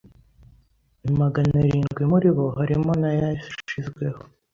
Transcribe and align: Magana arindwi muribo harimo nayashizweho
Magana 1.21 1.55
arindwi 1.63 2.03
muribo 2.11 2.45
harimo 2.59 2.91
nayashizweho 3.01 4.21